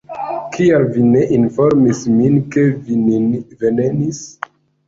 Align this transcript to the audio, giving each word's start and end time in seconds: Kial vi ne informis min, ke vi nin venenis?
Kial 0.53 0.85
vi 0.95 1.03
ne 1.09 1.21
informis 1.35 2.01
min, 2.15 2.39
ke 2.57 2.65
vi 2.89 2.99
nin 3.05 3.31
venenis? 3.63 4.27